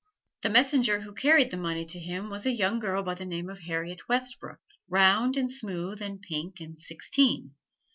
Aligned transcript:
The 0.41 0.49
messenger 0.49 1.01
who 1.01 1.13
carried 1.13 1.51
the 1.51 1.57
money 1.57 1.85
to 1.85 1.99
him 1.99 2.31
was 2.31 2.47
a 2.47 2.51
young 2.51 2.79
girl 2.79 3.03
by 3.03 3.13
the 3.13 3.23
name 3.23 3.51
of 3.51 3.59
Harriet 3.59 4.09
Westbrook, 4.09 4.57
round 4.89 5.37
and 5.37 5.51
smooth 5.51 6.01
and 6.01 6.19
pink 6.19 6.59
and 6.59 6.79
sixteen. 6.79 7.53